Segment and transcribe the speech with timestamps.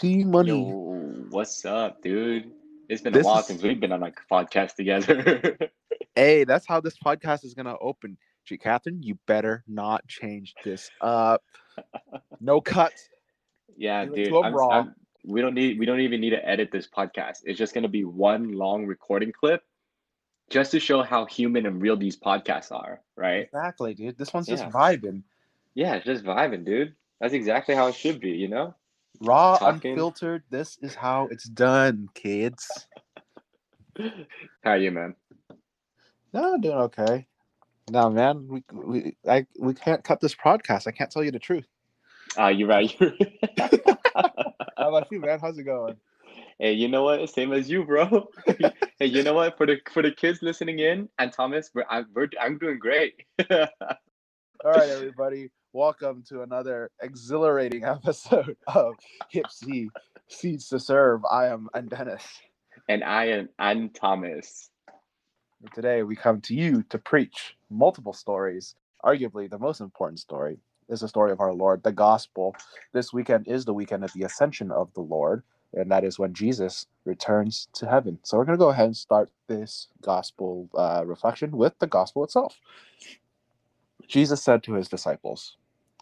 [0.00, 0.48] T Money.
[0.48, 2.50] Yo, what's up, dude?
[2.88, 5.58] It's been This a while is- since we've been on a podcast together.
[6.16, 8.16] Hey, that's how this podcast is gonna open.
[8.44, 11.42] Gee, Catherine, you better not change this up.
[12.40, 13.08] No cuts.
[13.76, 14.32] yeah, dude.
[14.32, 14.56] I'm-.
[14.58, 14.94] I'm-
[15.24, 17.42] we don't need we don't even need to edit this podcast.
[17.44, 19.62] It's just gonna be one long recording clip,
[20.48, 23.42] just to show how human and real these podcasts are, right?
[23.44, 24.16] Exactly, dude.
[24.18, 25.22] This one's just vibing.
[25.74, 26.94] Yeah, it's just vibing, dude.
[27.20, 28.74] That's exactly how it should be, you know?
[29.20, 29.92] Raw, Talking.
[29.92, 30.42] unfiltered.
[30.50, 32.86] This is how it's done, kids.
[34.64, 35.14] How you, man?
[36.32, 37.26] No, doing okay.
[37.90, 40.86] No, man, we we I we can't cut this podcast.
[40.86, 41.66] I can't tell you the truth.
[42.38, 42.94] Uh, you're right.
[43.00, 43.12] You're
[44.78, 45.38] How about you, man?
[45.40, 45.96] How's it going?
[46.60, 47.28] hey, you know what?
[47.28, 48.28] Same as you, bro.
[48.98, 49.56] hey, you know what?
[49.56, 53.24] For the for the kids listening in, and Thomas, we're, I'm we're, I'm doing great.
[54.62, 55.48] All right, everybody.
[55.72, 58.94] Welcome to another exhilarating episode of
[59.30, 59.88] Hip C
[60.28, 61.24] Seats to Serve.
[61.24, 62.22] I am I'm Dennis.
[62.86, 64.68] and I am I'm Thomas.
[65.62, 68.74] And today we come to you to preach multiple stories.
[69.02, 70.58] Arguably, the most important story
[70.90, 72.54] is the story of our Lord, the gospel.
[72.92, 76.34] This weekend is the weekend of the ascension of the Lord, and that is when
[76.34, 78.18] Jesus returns to heaven.
[78.24, 82.24] So we're going to go ahead and start this gospel uh, reflection with the gospel
[82.24, 82.60] itself.
[84.10, 85.56] Jesus said to his disciples,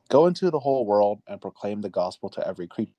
[0.09, 2.95] Go into the whole world and proclaim the gospel to every creature.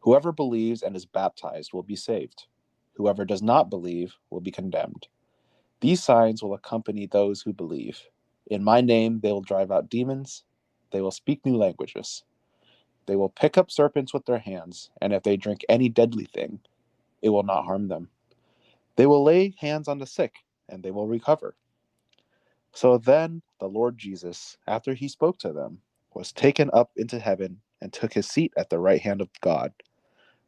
[0.00, 2.46] Whoever believes and is baptized will be saved.
[2.92, 5.08] Whoever does not believe will be condemned.
[5.80, 7.98] These signs will accompany those who believe.
[8.48, 10.44] In my name, they will drive out demons.
[10.92, 12.22] They will speak new languages.
[13.06, 16.60] They will pick up serpents with their hands, and if they drink any deadly thing,
[17.22, 18.10] it will not harm them.
[18.96, 20.34] They will lay hands on the sick,
[20.68, 21.56] and they will recover.
[22.74, 25.80] So then the Lord Jesus, after he spoke to them,
[26.14, 29.72] was taken up into heaven and took his seat at the right hand of God.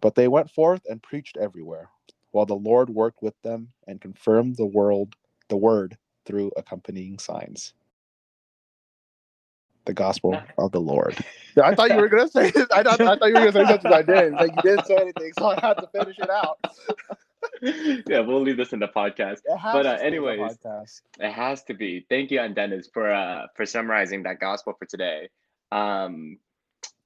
[0.01, 1.91] But they went forth and preached everywhere,
[2.33, 5.17] while the Lord worked with them and confirmed the world
[5.49, 7.75] the word through accompanying signs.
[9.87, 11.19] The gospel of the Lord.
[11.63, 12.69] I thought you were gonna say this.
[12.73, 14.39] I thought, I thought you were gonna say something I did.
[14.41, 16.59] Like you didn't say anything, so I had to finish it out.
[18.09, 19.39] yeah, we'll leave this in the podcast.
[19.73, 21.03] But, uh, stay in the anyways, podcast.
[21.21, 22.07] It has to be.
[22.09, 25.29] Thank you, and Dennis, for uh for summarizing that gospel for today.
[25.73, 26.39] Um,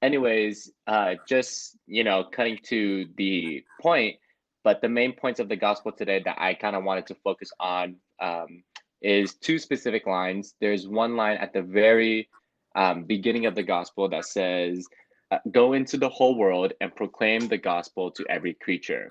[0.01, 4.17] anyways, uh, just you know, cutting to the point,
[4.63, 7.51] but the main points of the gospel today that I kind of wanted to focus
[7.59, 8.63] on um,
[9.01, 10.55] is two specific lines.
[10.59, 12.29] There's one line at the very
[12.75, 14.85] um, beginning of the gospel that says,
[15.31, 19.09] uh, "Go into the whole world and proclaim the gospel to every creature."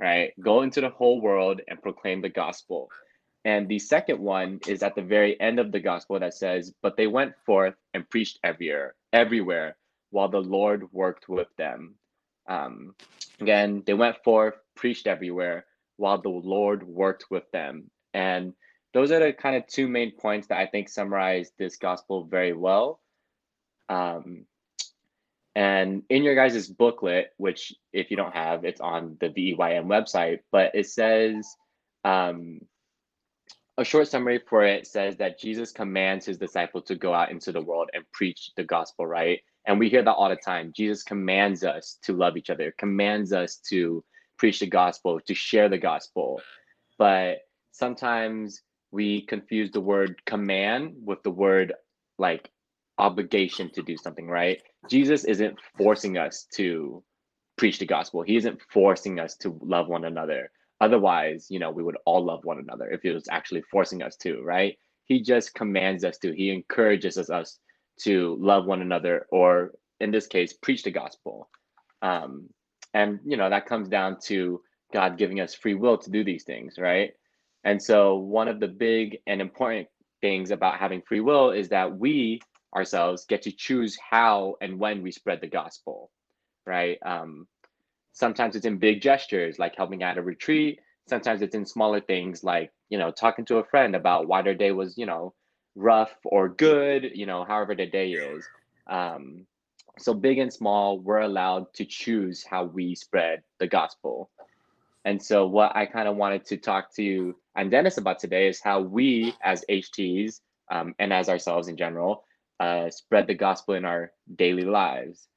[0.00, 0.32] Right?
[0.40, 2.88] Go into the whole world and proclaim the gospel.
[3.44, 6.96] And the second one is at the very end of the gospel that says, But
[6.96, 9.76] they went forth and preached everywhere, everywhere,
[10.10, 11.96] while the Lord worked with them.
[12.48, 12.94] Um,
[13.40, 15.66] again, they went forth, preached everywhere,
[15.96, 17.90] while the Lord worked with them.
[18.14, 18.54] And
[18.94, 22.52] those are the kind of two main points that I think summarize this gospel very
[22.52, 23.00] well.
[23.88, 24.46] Um,
[25.54, 30.40] and in your guys' booklet, which if you don't have, it's on the VEYM website,
[30.50, 31.46] but it says,
[32.04, 32.60] um,
[33.78, 37.52] a short summary for it says that Jesus commands his disciples to go out into
[37.52, 39.40] the world and preach the gospel, right?
[39.66, 40.72] And we hear that all the time.
[40.76, 44.04] Jesus commands us to love each other, commands us to
[44.38, 46.40] preach the gospel, to share the gospel.
[46.98, 47.38] But
[47.72, 51.72] sometimes we confuse the word command with the word
[52.18, 52.50] like
[52.98, 54.62] obligation to do something, right?
[54.88, 57.02] Jesus isn't forcing us to
[57.56, 58.22] preach the gospel.
[58.22, 60.50] He isn't forcing us to love one another.
[60.80, 64.16] Otherwise, you know, we would all love one another if he was actually forcing us
[64.16, 64.76] to, right?
[65.04, 66.32] He just commands us to.
[66.32, 67.58] He encourages us, us
[68.00, 71.48] to love one another, or in this case, preach the gospel.
[72.02, 72.48] Um,
[72.94, 74.60] and you know that comes down to
[74.92, 77.12] God giving us free will to do these things, right?
[77.64, 79.88] And so one of the big and important
[80.20, 82.40] things about having free will is that we
[82.74, 86.10] ourselves get to choose how and when we spread the gospel,
[86.66, 86.98] right?
[87.04, 87.46] Um,
[88.12, 90.80] sometimes it's in big gestures like helping at a retreat.
[91.08, 94.54] Sometimes it's in smaller things like you know talking to a friend about why their
[94.54, 95.34] day was you know
[95.74, 98.44] rough or good you know however the day is.
[98.86, 99.46] Um,
[99.98, 104.30] so big and small we're allowed to choose how we spread the gospel.
[105.04, 108.46] And so what i kind of wanted to talk to you and dennis about today
[108.46, 110.40] is how we as hts
[110.70, 112.24] um, and as ourselves in general
[112.62, 115.28] uh, spread the gospel in our daily lives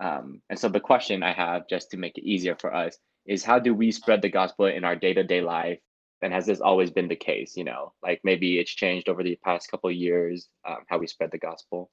[0.00, 2.96] um, and so the question I have, just to make it easier for us,
[3.26, 5.78] is how do we spread the gospel in our day to day life?
[6.22, 7.56] And has this always been the case?
[7.56, 11.30] You know, like maybe it's changed over the past couple years, um, how we spread
[11.30, 11.90] the gospel.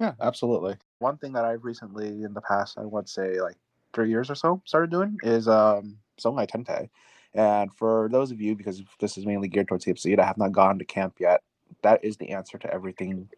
[0.00, 0.76] Yeah, absolutely.
[0.98, 3.56] One thing that I've recently in the past, I would say, like
[3.92, 6.88] three years or so started doing is um Songhai Tente.
[7.34, 10.52] And for those of you, because this is mainly geared towards Hipsy, I have not
[10.52, 11.42] gone to camp yet.
[11.82, 13.28] That is the answer to everything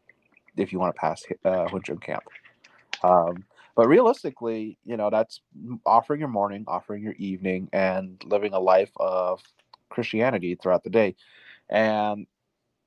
[0.57, 1.69] if you want to pass uh,
[2.01, 2.25] camp.
[3.03, 3.45] Um,
[3.75, 5.41] but realistically, you know, that's
[5.85, 9.43] offering your morning, offering your evening, and living a life of
[9.91, 11.15] Christianity throughout the day.
[11.69, 12.27] And,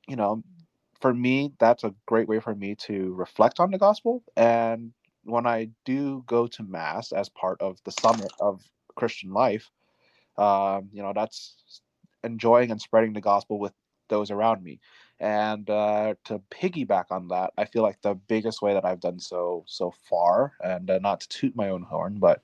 [0.07, 0.43] you know,
[0.99, 4.23] for me, that's a great way for me to reflect on the gospel.
[4.35, 4.91] And
[5.23, 8.63] when I do go to Mass as part of the summit of
[8.95, 9.69] Christian life,
[10.37, 11.81] um, you know, that's
[12.23, 13.73] enjoying and spreading the gospel with
[14.07, 14.79] those around me.
[15.19, 19.19] And uh, to piggyback on that, I feel like the biggest way that I've done
[19.19, 22.41] so so far, and uh, not to toot my own horn, but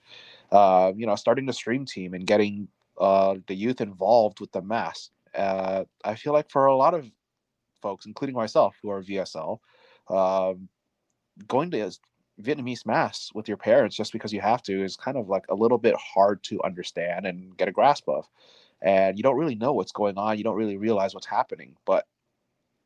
[0.51, 2.67] uh, you know, starting the stream team and getting
[2.99, 5.09] uh, the youth involved with the mass.
[5.33, 7.09] Uh, I feel like for a lot of
[7.81, 9.59] folks, including myself, who are VSL,
[10.09, 10.67] um,
[11.47, 11.91] going to
[12.41, 15.55] Vietnamese mass with your parents just because you have to is kind of like a
[15.55, 18.27] little bit hard to understand and get a grasp of.
[18.81, 20.37] And you don't really know what's going on.
[20.37, 21.75] You don't really realize what's happening.
[21.85, 22.05] But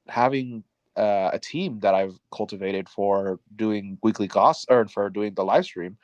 [0.09, 0.63] having
[0.97, 5.65] uh, a team that I've cultivated for doing weekly gospel or for doing the live
[5.65, 5.97] stream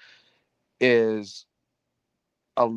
[0.80, 1.46] is
[2.58, 2.70] a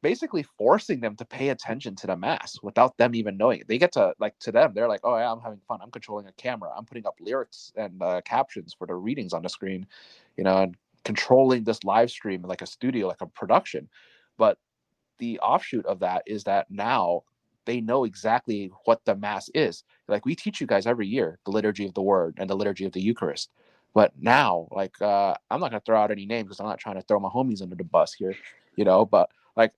[0.00, 3.68] basically forcing them to pay attention to the mass without them even knowing it.
[3.68, 5.80] They get to like to them, they're like, "Oh yeah, I'm having fun.
[5.82, 6.70] I'm controlling a camera.
[6.76, 9.86] I'm putting up lyrics and uh, captions for the readings on the screen,
[10.36, 13.88] you know, and controlling this live stream like a studio, like a production."
[14.36, 14.58] But
[15.18, 17.24] the offshoot of that is that now
[17.68, 19.84] they know exactly what the mass is.
[20.08, 22.86] Like we teach you guys every year the liturgy of the word and the liturgy
[22.86, 23.50] of the Eucharist.
[23.94, 26.96] But now, like, uh, I'm not gonna throw out any names because I'm not trying
[26.96, 28.34] to throw my homies under the bus here,
[28.76, 29.04] you know.
[29.04, 29.72] But like,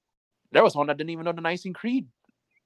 [0.53, 2.07] there was one that didn't even know the Nicene Creed.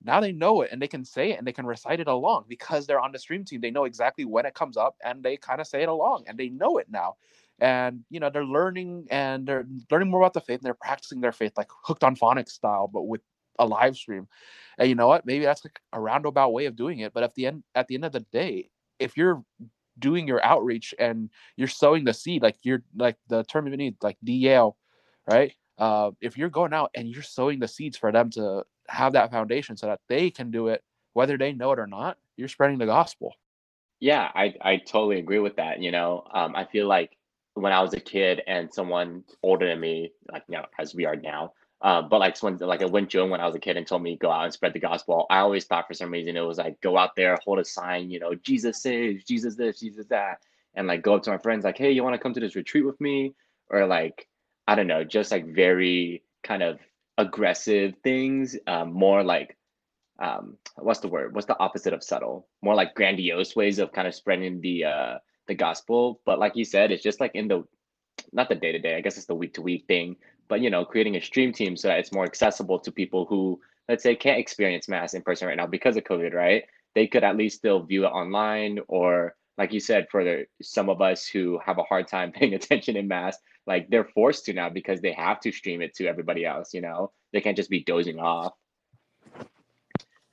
[0.03, 2.45] Now they know it and they can say it and they can recite it along
[2.47, 3.63] because they're on the stream team.
[3.63, 6.37] They know exactly when it comes up and they kind of say it along and
[6.37, 7.17] they know it now.
[7.61, 11.23] And you know they're learning and they're learning more about the faith and they're practicing
[11.23, 13.23] their faith like hooked on phonics style, but with
[13.59, 14.29] a live stream.
[14.79, 15.27] And you know what?
[15.27, 17.13] Maybe that's like a roundabout way of doing it.
[17.13, 19.45] But at the end, at the end of the day, if you're
[19.99, 23.97] doing your outreach and you're sowing the seed, like you're like the term you need,
[24.03, 24.75] like DL,
[25.29, 25.55] right?
[25.79, 29.31] uh, if you're going out and you're sowing the seeds for them to have that
[29.31, 30.83] foundation so that they can do it
[31.15, 33.35] whether they know it or not you're spreading the gospel
[33.99, 37.17] yeah i i totally agree with that you know um, i feel like
[37.55, 41.07] when i was a kid and someone older than me like you know as we
[41.07, 41.53] are now
[41.85, 44.03] uh, but like when like I went June when I was a kid and told
[44.03, 45.27] me go out and spread the gospel.
[45.31, 48.11] I always thought for some reason it was like go out there, hold a sign,
[48.11, 50.41] you know, Jesus saves, Jesus this, Jesus that,
[50.75, 52.57] and like go up to my friends like, hey, you want to come to this
[52.57, 53.35] retreat with me,
[53.71, 54.29] or like
[54.69, 56.81] I don't know, just like very kind of
[57.19, 59.57] aggressive things, um, more like
[60.21, 61.35] um, what's the word?
[61.35, 62.49] What's the opposite of subtle?
[62.63, 66.23] More like grandiose ways of kind of spreading the uh, the gospel.
[66.27, 67.65] But like you said, it's just like in the
[68.33, 68.97] not the day to day.
[68.97, 70.17] I guess it's the week to week thing.
[70.49, 73.61] But you know, creating a stream team so that it's more accessible to people who,
[73.89, 76.35] let's say, can't experience mass in person right now because of COVID.
[76.35, 76.65] Right?
[76.95, 80.89] They could at least still view it online or like you said, for the, some
[80.89, 84.53] of us who have a hard time paying attention in mass, like they're forced to
[84.53, 86.75] now because they have to stream it to everybody else.
[86.75, 88.55] You know, they can't just be dozing off.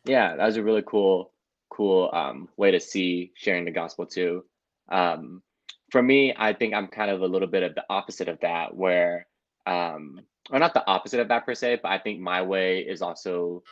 [0.05, 1.31] Yeah, that was a really cool,
[1.69, 4.43] cool um, way to see sharing the gospel too.
[4.89, 5.43] Um,
[5.91, 8.75] for me, I think I'm kind of a little bit of the opposite of that,
[8.75, 9.27] where,
[9.65, 10.19] um,
[10.51, 13.63] or not the opposite of that per se, but I think my way is also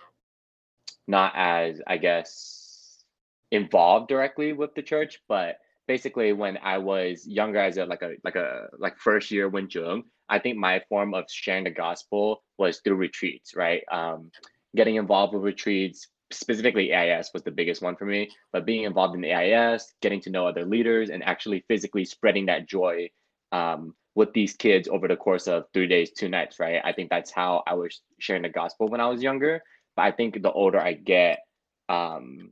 [1.07, 3.03] not as, I guess,
[3.51, 8.13] involved directly with the church, but basically when I was younger as a like a
[8.23, 12.79] like a like first year Wenjung, I think my form of sharing the gospel was
[12.79, 13.83] through retreats, right?
[13.91, 14.29] Um,
[14.75, 19.15] getting involved with retreats, specifically AIS was the biggest one for me, but being involved
[19.15, 23.09] in AIS, getting to know other leaders, and actually physically spreading that joy
[23.51, 26.81] um, with these kids over the course of three days, two nights, right?
[26.83, 29.63] I think that's how I was sharing the gospel when I was younger.
[29.95, 31.39] But I think the older I get,
[31.87, 32.51] um,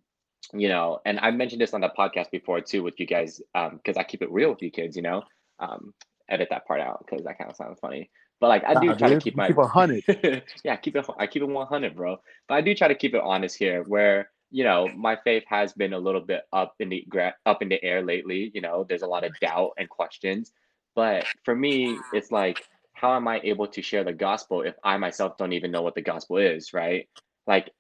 [0.54, 3.98] you know, and I mentioned this on the podcast before too with you guys, because
[3.98, 5.24] um, I keep it real with you kids, you know.
[5.60, 5.94] Um,
[6.30, 8.10] edit that part out because that kind of sounds funny.
[8.40, 10.04] But like I do nah, try dude, to keep my keep hundred.
[10.64, 11.06] yeah, keep it.
[11.20, 12.16] I keep it one hundred, bro.
[12.48, 15.74] But I do try to keep it honest here, where you know my faith has
[15.74, 17.06] been a little bit up in the
[17.46, 18.52] up in the air lately.
[18.54, 20.54] You know, there's a lot of doubt and questions.
[20.98, 24.98] But for me, it's like, how am I able to share the gospel if I
[24.98, 27.10] myself don't even know what the gospel is, right?
[27.48, 27.72] Like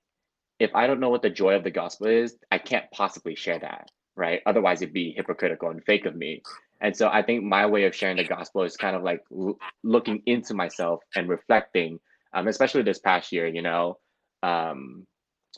[0.59, 3.59] if I don't know what the joy of the gospel is, I can't possibly share
[3.59, 4.41] that, right?
[4.47, 6.43] Otherwise, it'd be hypocritical and fake of me.
[6.81, 9.59] And so I think my way of sharing the gospel is kind of like l-
[9.83, 11.99] looking into myself and reflecting,
[12.33, 13.99] um, especially this past year, you know,
[14.43, 15.07] um,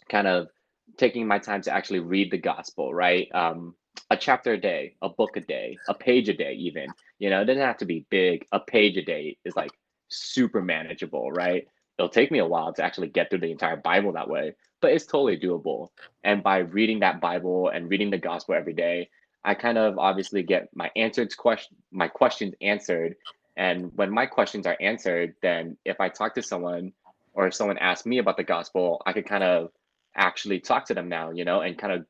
[0.09, 0.49] kind of
[0.97, 3.29] taking my time to actually read the gospel, right?
[3.33, 3.75] Um,
[4.11, 6.87] a chapter a day, a book a day, a page a day, even.
[7.19, 8.45] You know, it doesn't have to be big.
[8.51, 9.71] A page a day is like
[10.07, 11.67] super manageable, right?
[11.97, 14.91] It'll take me a while to actually get through the entire Bible that way, but
[14.93, 15.89] it's totally doable.
[16.23, 19.09] And by reading that Bible and reading the gospel every day,
[19.43, 23.15] I kind of obviously get my answered question my questions answered.
[23.57, 26.93] And when my questions are answered, then if I talk to someone
[27.33, 29.71] or if someone asks me about the gospel, I could kind of
[30.15, 32.05] actually talk to them now, you know, and kind of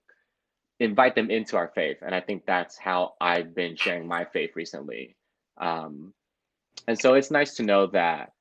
[0.80, 1.98] invite them into our faith.
[2.02, 5.16] And I think that's how I've been sharing my faith recently.
[5.58, 6.14] Um,
[6.88, 8.32] and so it's nice to know that,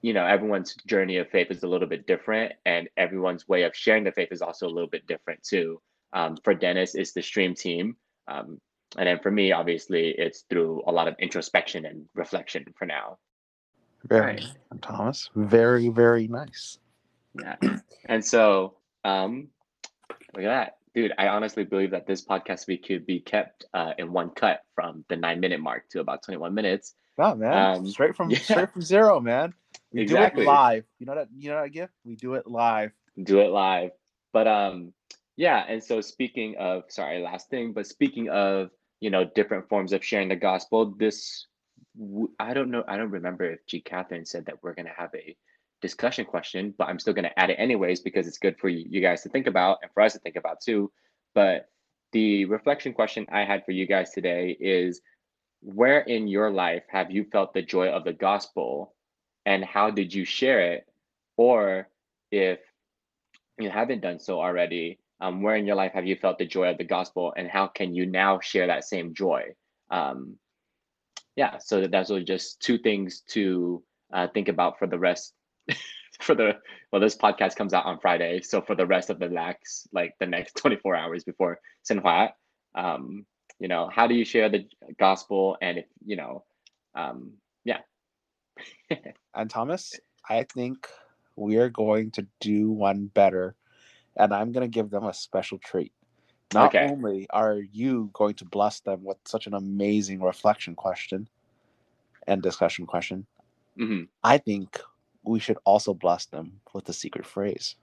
[0.00, 3.74] you know, everyone's journey of faith is a little bit different, and everyone's way of
[3.74, 5.80] sharing the faith is also a little bit different too.
[6.12, 7.96] Um, for Dennis, it's the stream team.
[8.28, 8.60] Um,
[8.96, 13.18] and then for me, obviously, it's through a lot of introspection and reflection for now.
[14.04, 15.30] Very, nice, Thomas.
[15.34, 16.78] Very, very nice.
[17.40, 17.56] Yeah.
[18.06, 19.48] And so, um,
[20.34, 23.92] look at that dude, I honestly believe that this podcast we could be kept uh,
[23.98, 26.94] in one cut from the nine minute mark to about 21 minutes.
[27.18, 28.38] Oh man, um, straight from yeah.
[28.38, 29.54] straight from zero, man.
[29.92, 30.44] We exactly.
[30.44, 30.84] do it live.
[30.98, 31.92] You know that you know that gift?
[32.04, 32.92] We do it live.
[33.22, 33.90] Do it live.
[34.32, 34.92] But um
[35.36, 38.70] yeah, and so speaking of sorry, last thing, but speaking of,
[39.00, 41.46] you know, different forms of sharing the gospel, this
[42.38, 45.36] I don't know, I don't remember if G Catherine said that we're gonna have a
[45.82, 49.00] discussion question, but I'm still going to add it anyways because it's good for you
[49.02, 50.90] guys to think about and for us to think about too.
[51.34, 51.68] But
[52.12, 55.00] the reflection question I had for you guys today is
[55.60, 58.94] where in your life have you felt the joy of the gospel
[59.44, 60.86] and how did you share it?
[61.36, 61.88] Or
[62.30, 62.60] if
[63.58, 66.68] you haven't done so already, um, where in your life have you felt the joy
[66.68, 69.54] of the gospel and how can you now share that same joy?
[69.90, 70.36] Um,
[71.36, 75.32] yeah, so that's just two things to uh, think about for the rest
[76.20, 76.56] for the
[76.90, 80.14] well this podcast comes out on friday so for the rest of the next like
[80.20, 82.30] the next 24 hours before Senhua,
[82.74, 83.26] um
[83.58, 84.66] you know how do you share the
[84.98, 86.44] gospel and if you know
[86.94, 87.32] um
[87.64, 87.78] yeah
[89.34, 90.88] and thomas i think
[91.36, 93.54] we're going to do one better
[94.16, 95.92] and i'm going to give them a special treat
[96.52, 96.88] not okay.
[96.90, 101.28] only are you going to bless them with such an amazing reflection question
[102.26, 103.26] and discussion question
[103.78, 104.02] mm-hmm.
[104.22, 104.80] i think
[105.24, 107.76] we should also bless them with a secret phrase.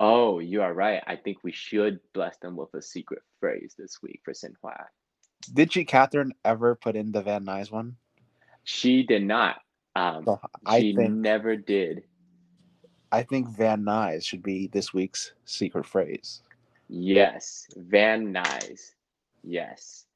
[0.00, 1.02] Oh, you are right.
[1.06, 4.86] I think we should bless them with a secret phrase this week for Senhua.
[5.52, 7.96] Did she, Catherine, ever put in the Van Nuys one?
[8.64, 9.56] She did not.
[9.94, 12.04] Um, so I she think, never did.
[13.12, 16.42] I think Van Nuys should be this week's secret phrase.
[16.88, 18.94] Yes, Van Nuys.
[19.42, 20.06] Yes.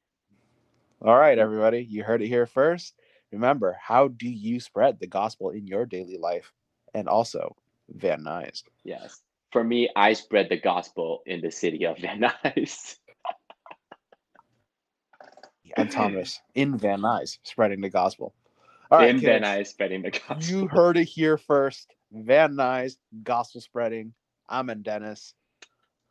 [1.01, 1.83] All right, everybody.
[1.83, 2.95] You heard it here first.
[3.31, 6.51] Remember, how do you spread the gospel in your daily life?
[6.93, 7.55] And also,
[7.89, 8.63] Van Nuys.
[8.83, 9.21] Yes.
[9.51, 12.95] For me, I spread the gospel in the city of Van Nuys.
[15.77, 18.33] and Thomas in Van Nuys spreading the gospel.
[18.91, 20.37] All right, in kids, Van Nuys spreading the gospel.
[20.41, 21.93] You heard it here first.
[22.11, 24.13] Van Nuys gospel spreading.
[24.47, 25.35] I'm in Dennis.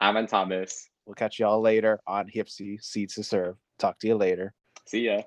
[0.00, 0.88] I'm in Thomas.
[1.06, 3.56] We'll catch y'all later on Hipsy Seeds to Serve.
[3.78, 4.54] Talk to you later.
[4.86, 5.22] See ya.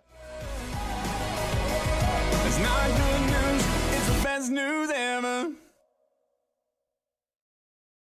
[2.62, 4.81] Not good news, it's the best news.